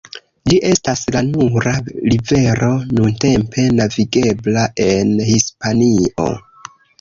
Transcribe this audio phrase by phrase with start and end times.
[0.51, 2.69] Ĝi estas la nura rivero
[3.01, 6.29] nuntempe navigebla en Hispanio.